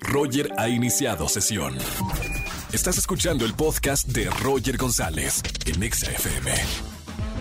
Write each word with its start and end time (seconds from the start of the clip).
Roger 0.00 0.50
ha 0.58 0.68
iniciado 0.68 1.28
sesión. 1.28 1.74
Estás 2.72 2.98
escuchando 2.98 3.44
el 3.44 3.54
podcast 3.54 4.08
de 4.08 4.28
Roger 4.42 4.76
González 4.76 5.42
en 5.66 5.82
Exa 5.82 6.10
FM. 6.10 6.52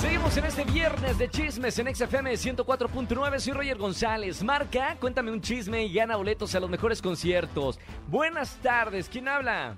Seguimos 0.00 0.36
en 0.36 0.44
este 0.46 0.64
viernes 0.64 1.18
de 1.18 1.28
chismes 1.28 1.78
en 1.78 1.94
XFM 1.94 2.32
104.9. 2.32 3.38
Soy 3.38 3.52
Roger 3.52 3.76
González. 3.76 4.42
Marca, 4.42 4.96
cuéntame 4.98 5.30
un 5.30 5.40
chisme 5.42 5.84
y 5.84 5.92
gana 5.92 6.16
boletos 6.16 6.54
a 6.54 6.60
los 6.60 6.70
mejores 6.70 7.02
conciertos. 7.02 7.78
Buenas 8.08 8.56
tardes, 8.62 9.08
¿quién 9.08 9.28
habla? 9.28 9.76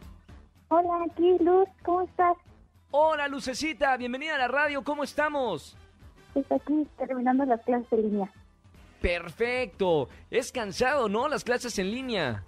Hola, 0.69 1.05
aquí 1.11 1.37
Luz, 1.41 1.69
¿cómo 1.85 2.03
estás? 2.03 2.37
Hola, 2.93 3.27
Lucecita, 3.29 3.97
bienvenida 3.97 4.37
a 4.37 4.39
la 4.39 4.49
radio, 4.49 4.85
¿cómo 4.85 5.03
estamos? 5.03 5.77
Pues 6.35 6.47
aquí 6.53 6.87
terminando 6.97 7.45
las 7.45 7.61
clases 7.63 7.91
de 7.91 7.97
línea. 7.99 8.33
Perfecto. 9.03 10.09
Es 10.31 10.53
cansado, 10.53 11.09
¿no? 11.09 11.29
Las 11.29 11.45
clases 11.45 11.79
en 11.79 11.91
línea. 11.91 12.45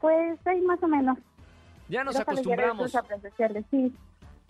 Pues 0.00 0.38
ahí 0.46 0.60
más 0.62 0.82
o 0.82 0.88
menos. 0.88 1.18
Ya 1.88 2.04
nos 2.04 2.16
acostumbramos. 2.16 2.92
sí. 3.70 3.92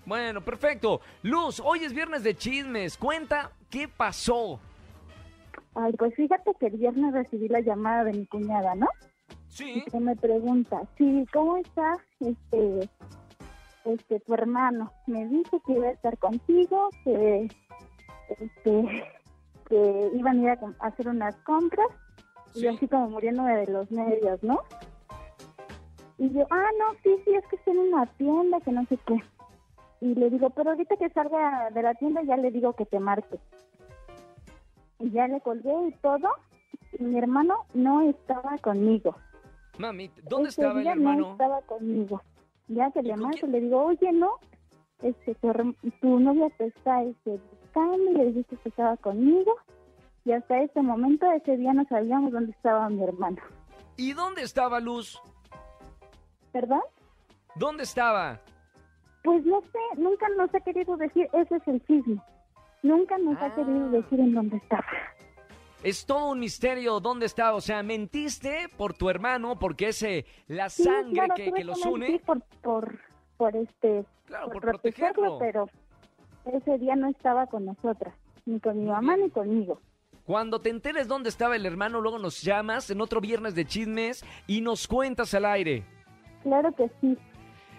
Bueno, 0.05 0.41
perfecto. 0.43 1.01
Luz, 1.23 1.61
hoy 1.65 1.85
es 1.85 1.93
viernes 1.93 2.23
de 2.23 2.35
chismes. 2.35 2.97
Cuenta 2.97 3.51
qué 3.71 3.89
pasó. 3.89 4.61
Ay, 5.75 5.93
pues 5.99 6.15
fíjate 6.15 6.53
que 6.59 6.67
el 6.67 6.77
viernes 6.77 7.15
recibí 7.15 7.49
la 7.49 7.61
llamada 7.61 8.05
de 8.05 8.13
mi 8.13 8.27
cuñada, 8.27 8.75
¿no? 8.75 8.87
Sí. 9.49 9.83
Y 9.87 9.91
que 9.91 10.01
me 10.01 10.17
pregunta, 10.17 10.83
sí, 10.97 11.27
¿cómo 11.33 11.57
está 11.57 11.97
este, 12.21 12.89
este, 13.85 14.21
tu 14.21 14.35
hermano? 14.35 14.93
Me 15.07 15.27
dijo 15.27 15.61
que 15.67 15.73
iba 15.73 15.87
a 15.87 15.93
estar 15.93 16.19
contigo, 16.19 16.91
que, 17.05 17.49
este, 18.39 19.05
que 19.71 20.11
iban 20.15 20.41
a 20.41 20.43
ir 20.43 20.49
a, 20.51 20.87
hacer 20.87 21.09
unas 21.09 21.35
compras 21.37 21.89
y 22.55 22.61
Sí. 22.61 22.67
así 22.67 22.89
como 22.89 23.09
muriéndome 23.09 23.57
de 23.57 23.73
los 23.73 23.91
nervios, 23.91 24.43
¿no? 24.43 24.61
Y 26.19 26.31
yo, 26.35 26.45
ah, 26.51 26.69
no, 26.79 26.93
sí, 27.03 27.17
sí, 27.25 27.35
es 27.35 27.47
que 27.47 27.57
está 27.57 27.71
en 27.71 27.79
una 27.79 28.05
tienda, 28.07 28.61
que 28.61 28.73
no 28.73 28.85
sé 28.87 28.99
qué. 29.07 29.17
Y 30.03 30.15
le 30.15 30.29
digo, 30.29 30.51
pero 30.51 30.71
ahorita 30.71 30.97
que 30.97 31.09
salga 31.11 31.71
de 31.71 31.83
la 31.83 31.95
tienda 31.95 32.23
ya 32.23 32.37
le 32.37 32.51
digo 32.51 32.75
que 32.75 32.85
te 32.85 32.99
marque. 33.01 33.39
Y 34.99 35.11
ya 35.13 35.29
le 35.29 35.41
colgué 35.41 35.73
y 35.89 35.93
todo, 36.03 36.29
y 36.99 37.05
mi 37.05 37.19
hermano 37.19 37.65
no 37.73 38.03
estaba 38.03 38.59
conmigo. 38.59 39.17
Mami, 39.79 40.11
¿dónde 40.29 40.51
Ese 40.51 40.61
estaba 40.61 40.81
el 40.81 40.89
hermano? 40.89 41.21
No 41.21 41.33
estaba 41.33 41.63
conmigo. 41.63 42.21
Ya 42.69 42.91
que 42.91 43.01
¿Y 43.01 43.05
le 43.05 43.17
marco, 43.17 43.47
le 43.47 43.61
digo, 43.61 43.83
oye, 43.83 44.13
no, 44.13 44.33
este, 45.03 45.35
tu, 45.37 45.75
tu 46.03 46.21
novia 46.21 46.49
te 46.59 46.67
está 46.67 47.03
este, 47.03 47.41
buscando 47.75 48.11
y 48.11 48.15
le 48.15 48.25
dijiste 48.27 48.57
que 48.57 48.69
estaba 48.69 48.97
conmigo. 48.99 49.57
Y 50.25 50.33
hasta 50.33 50.59
ese 50.63 50.83
momento, 50.83 51.31
ese 51.33 51.57
día 51.57 51.73
no 51.73 51.85
sabíamos 51.89 52.33
dónde 52.33 52.53
estaba 52.53 52.89
mi 52.91 53.03
hermano. 53.03 53.39
¿Y 53.97 54.13
dónde 54.13 54.43
estaba 54.43 54.81
Luz? 54.81 55.21
¿Verdad? 56.53 56.81
¿Dónde 57.55 57.85
estaba? 57.85 58.41
Pues 59.25 59.45
no 59.45 59.61
sé, 59.63 59.79
nunca 60.01 60.27
nos 60.37 60.55
ha 60.55 60.61
querido 60.61 60.97
decir, 60.97 61.29
ese 61.33 61.57
es 61.57 61.69
el 61.69 61.85
chisme. 61.87 62.21
Nunca 62.83 63.19
nos 63.19 63.37
Ah. 63.39 63.47
ha 63.47 63.55
querido 63.55 63.89
decir 63.91 64.21
en 64.21 64.35
dónde 64.35 64.57
estaba. 64.57 64.87
Es 65.83 66.05
todo 66.05 66.31
un 66.33 66.41
misterio 66.41 67.01
dónde 67.01 67.27
estaba. 67.27 67.57
O 67.57 67.61
sea, 67.61 67.83
mentiste 67.83 68.69
por 68.77 68.93
tu 68.95 69.09
hermano 69.09 69.59
porque 69.59 69.89
es 69.89 70.03
eh, 70.03 70.27
la 70.49 70.69
Sí, 70.69 70.83
sangre 70.85 71.13
claro, 71.15 71.35
que, 71.35 71.53
que 71.53 71.65
los 71.65 71.85
une. 71.87 72.21
Por, 72.25 72.41
por, 72.63 72.99
por, 73.39 73.57
este, 73.57 74.05
Claro, 74.27 74.51
por 74.51 74.61
protegerlo, 74.63 75.39
protegerlo. 75.39 75.39
pero 75.39 75.69
ese 76.45 76.79
día 76.79 76.97
no 76.97 77.09
estaba 77.09 77.47
con 77.47 77.65
nosotras, 77.65 78.15
ni 78.47 78.61
con 78.61 78.79
mi 78.79 78.87
mamá 78.87 79.17
ni 79.17 79.31
conmigo. 79.31 79.81
Cuando 80.27 80.61
te 80.61 80.71
enteres 80.71 81.09
dónde 81.09 81.29
estaba 81.29 81.57
el 81.57 81.67
hermano, 81.67 82.01
luego 82.01 82.19
nos 82.19 82.43
llamas 82.43 82.91
en 82.91 83.01
otro 83.01 83.21
viernes 83.21 83.55
de 83.55 83.65
chismes 83.65 84.25
y 84.47 84.61
nos 84.61 84.87
cuentas 84.87 85.35
al 85.35 85.45
aire. 85.45 85.85
Claro 86.43 86.73
que 86.73 86.89
sí. 87.01 87.17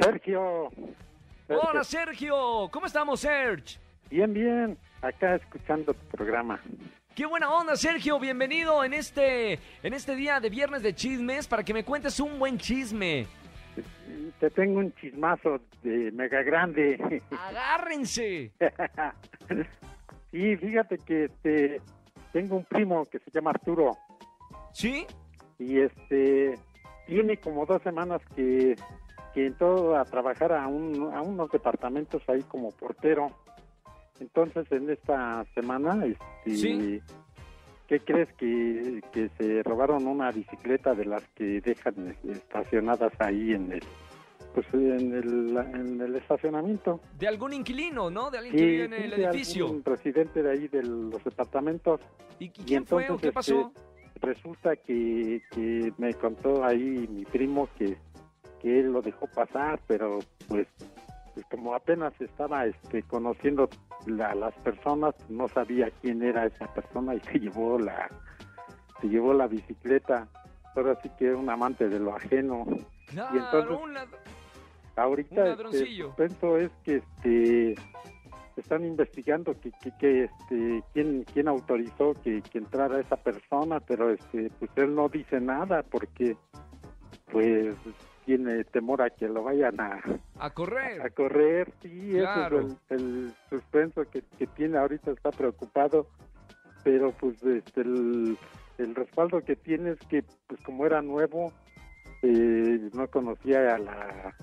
Sergio. 0.00 0.70
Sergio. 1.46 1.68
Hola, 1.68 1.84
Sergio. 1.84 2.70
¿Cómo 2.72 2.86
estamos, 2.86 3.20
Serge? 3.20 3.78
Bien, 4.08 4.32
bien. 4.32 4.78
Acá 5.02 5.34
escuchando 5.34 5.92
tu 5.92 6.16
programa. 6.16 6.58
Qué 7.14 7.26
buena 7.26 7.52
onda, 7.52 7.76
Sergio. 7.76 8.18
Bienvenido 8.18 8.82
en 8.82 8.94
este, 8.94 9.58
en 9.82 9.92
este 9.92 10.14
día 10.14 10.40
de 10.40 10.48
viernes 10.48 10.82
de 10.82 10.94
chismes 10.94 11.46
para 11.46 11.62
que 11.62 11.74
me 11.74 11.84
cuentes 11.84 12.18
un 12.20 12.38
buen 12.38 12.56
chisme. 12.56 13.26
Te 14.38 14.50
tengo 14.50 14.78
un 14.78 14.92
chismazo 14.94 15.60
de 15.82 16.10
mega 16.12 16.42
grande. 16.42 17.22
Agárrense. 17.30 18.52
sí, 20.30 20.56
fíjate 20.56 20.98
que 20.98 21.24
este, 21.24 21.80
tengo 22.32 22.56
un 22.56 22.64
primo 22.64 23.04
que 23.06 23.18
se 23.18 23.30
llama 23.30 23.50
Arturo 23.50 23.96
¿Sí? 24.72 25.06
y 25.58 25.80
este 25.80 26.54
tiene 27.06 27.36
como 27.38 27.66
dos 27.66 27.82
semanas 27.82 28.22
que, 28.36 28.76
que 29.34 29.46
entró 29.46 29.96
a 29.96 30.04
trabajar 30.04 30.52
a, 30.52 30.66
un, 30.68 31.12
a 31.12 31.22
unos 31.22 31.50
departamentos 31.50 32.22
ahí 32.28 32.42
como 32.42 32.70
portero. 32.70 33.30
Entonces 34.20 34.70
en 34.70 34.90
esta 34.90 35.44
semana, 35.54 36.04
este, 36.06 36.56
Sí. 36.56 37.02
¿Qué 37.90 37.98
crees 37.98 38.32
que, 38.34 39.02
que 39.12 39.28
se 39.36 39.64
robaron 39.64 40.06
una 40.06 40.30
bicicleta 40.30 40.94
de 40.94 41.06
las 41.06 41.24
que 41.34 41.60
dejan 41.60 42.16
estacionadas 42.22 43.12
ahí 43.18 43.52
en 43.52 43.72
el 43.72 43.82
pues 44.54 44.66
en 44.72 45.12
el, 45.12 45.56
en 45.56 46.00
el 46.00 46.14
estacionamiento? 46.14 47.00
De 47.18 47.26
algún 47.26 47.52
inquilino, 47.52 48.08
¿no? 48.08 48.30
De 48.30 48.38
alguien 48.38 48.56
que 48.56 48.64
vive 48.64 48.84
en 48.84 48.92
el 48.92 49.10
de 49.10 49.24
edificio. 49.24 49.66
algún 49.66 49.84
residente 49.84 50.40
de 50.40 50.50
ahí 50.52 50.68
de 50.68 50.84
los 50.84 51.22
departamentos. 51.24 52.00
¿Y, 52.38 52.44
y 52.44 52.50
quién 52.50 52.86
fue 52.86 53.02
o 53.02 53.16
entonces, 53.16 53.22
qué 53.22 53.28
este, 53.40 53.54
pasó? 53.54 53.72
resulta 54.20 54.76
que, 54.76 55.42
que 55.50 55.92
me 55.98 56.14
contó 56.14 56.64
ahí 56.64 57.08
mi 57.10 57.24
primo 57.24 57.68
que, 57.76 57.96
que 58.60 58.80
él 58.80 58.92
lo 58.92 59.02
dejó 59.02 59.26
pasar, 59.26 59.80
pero 59.88 60.20
pues, 60.46 60.68
pues 61.34 61.46
como 61.50 61.74
apenas 61.74 62.12
estaba 62.20 62.66
este 62.66 63.02
conociendo 63.02 63.68
la- 64.06 64.34
las 64.34 64.54
personas, 64.56 65.14
no 65.28 65.48
sabía 65.48 65.90
quién 66.00 66.22
era 66.22 66.46
esa 66.46 66.66
persona 66.74 67.14
y 67.14 67.20
se 67.20 67.38
llevó 67.38 67.78
la 67.78 68.08
se 69.00 69.08
llevó 69.08 69.32
la 69.32 69.46
bicicleta. 69.46 70.28
Ahora 70.76 70.98
sí 71.02 71.10
que 71.18 71.26
era 71.26 71.36
un 71.36 71.48
amante 71.50 71.88
de 71.88 71.98
lo 71.98 72.14
ajeno. 72.14 72.64
Claro, 73.06 73.36
entonces- 73.38 73.78
un 73.82 73.94
lad- 73.94 74.08
Ahorita 74.96 75.42
Un 75.54 75.66
este, 75.74 75.96
suspenso 75.96 76.58
es 76.58 76.70
que 76.84 76.96
este 76.96 77.74
están 78.56 78.84
investigando 78.84 79.58
que, 79.58 79.70
que, 79.80 79.90
que, 79.98 80.24
este 80.24 80.82
quién 80.92 81.24
quién 81.32 81.48
autorizó 81.48 82.12
que, 82.22 82.42
que 82.42 82.58
entrara 82.58 83.00
esa 83.00 83.16
persona, 83.16 83.80
pero 83.80 84.10
este 84.10 84.50
pues 84.58 84.70
él 84.76 84.94
no 84.94 85.08
dice 85.08 85.40
nada 85.40 85.82
porque 85.84 86.36
pues 87.32 87.74
tiene 88.36 88.62
temor 88.62 89.02
a 89.02 89.10
que 89.10 89.26
lo 89.28 89.42
vayan 89.42 89.80
a, 89.80 90.00
a 90.38 90.50
correr. 90.50 91.02
a 91.02 91.10
correr. 91.10 91.72
Sí, 91.82 92.12
Claro. 92.16 92.60
eso 92.60 92.68
es 92.68 92.76
el, 92.90 92.98
el 93.00 93.32
suspenso 93.48 94.02
que, 94.08 94.22
que 94.38 94.46
tiene 94.46 94.78
ahorita, 94.78 95.10
está 95.10 95.30
preocupado, 95.32 96.06
pero 96.84 97.10
pues 97.10 97.42
este 97.42 97.80
el, 97.80 98.38
el 98.78 98.94
respaldo 98.94 99.40
que 99.40 99.56
tiene 99.56 99.90
es 99.90 99.98
que 100.08 100.22
pues 100.46 100.62
como 100.62 100.86
era 100.86 101.02
nuevo, 101.02 101.52
eh, 102.22 102.88
no 102.94 103.08
conocía 103.08 103.74
a 103.74 103.78
la... 103.78 104.34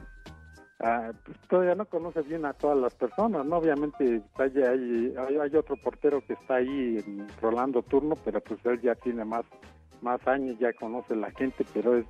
a- 0.79 1.11
pues, 1.23 1.37
todavía 1.47 1.75
no 1.75 1.85
conoce 1.85 2.23
bien 2.23 2.43
a 2.43 2.51
todas 2.51 2.77
las 2.77 2.93
personas, 2.93 3.45
¿no? 3.45 3.55
Obviamente 3.55 4.21
hay, 4.37 4.51
hay, 4.63 5.13
hay- 5.39 5.55
otro 5.55 5.77
portero 5.77 6.19
que 6.27 6.33
está 6.33 6.55
ahí 6.55 6.97
rolando 7.41 7.81
turno, 7.83 8.15
pero 8.25 8.41
pues 8.41 8.59
él 8.65 8.81
ya 8.81 8.95
tiene 8.95 9.23
más, 9.23 9.45
más 10.01 10.19
años, 10.27 10.59
ya 10.59 10.73
conoce 10.73 11.15
la 11.15 11.31
gente, 11.31 11.63
pero 11.73 11.95
es 11.95 12.05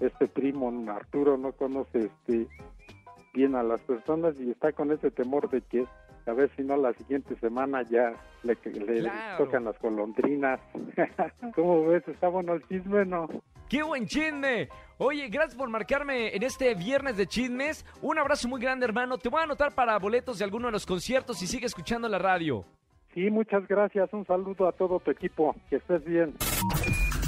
este 0.00 0.28
primo 0.28 0.72
Arturo 0.90 1.36
no 1.36 1.52
conoce 1.52 1.98
este 2.06 2.46
bien 3.34 3.54
a 3.54 3.62
las 3.62 3.80
personas 3.82 4.34
y 4.40 4.50
está 4.50 4.72
con 4.72 4.90
ese 4.92 5.10
temor 5.10 5.48
de 5.50 5.60
que 5.62 5.84
a 6.26 6.32
ver 6.32 6.50
si 6.56 6.62
no 6.62 6.76
la 6.76 6.92
siguiente 6.92 7.34
semana 7.36 7.82
ya 7.82 8.12
le, 8.42 8.56
le 8.64 9.00
Claro. 9.00 9.44
tocan 9.44 9.64
las 9.64 9.78
golondrinas. 9.80 10.60
¿Cómo 11.54 11.86
ves? 11.86 12.06
¿Está 12.06 12.28
bueno 12.28 12.52
el 12.54 12.62
chisme 12.68 13.04
no? 13.06 13.28
¡Qué 13.70 13.82
buen 13.82 14.06
chisme! 14.06 14.68
Oye, 14.98 15.28
gracias 15.28 15.54
por 15.54 15.68
marcarme 15.70 16.34
en 16.34 16.42
este 16.42 16.74
viernes 16.74 17.16
de 17.16 17.26
chismes. 17.26 17.84
Un 18.02 18.18
abrazo 18.18 18.48
muy 18.48 18.60
grande, 18.60 18.84
hermano. 18.84 19.16
Te 19.18 19.28
voy 19.28 19.40
a 19.40 19.44
anotar 19.44 19.74
para 19.74 19.98
boletos 19.98 20.38
de 20.38 20.44
alguno 20.44 20.66
de 20.66 20.72
los 20.72 20.84
conciertos 20.86 21.42
y 21.42 21.46
sigue 21.46 21.66
escuchando 21.66 22.08
la 22.08 22.18
radio. 22.18 22.64
Sí, 23.14 23.30
muchas 23.30 23.66
gracias. 23.68 24.12
Un 24.12 24.26
saludo 24.26 24.68
a 24.68 24.72
todo 24.72 25.00
tu 25.00 25.10
equipo. 25.10 25.54
Que 25.70 25.76
estés 25.76 26.04
bien. 26.04 26.34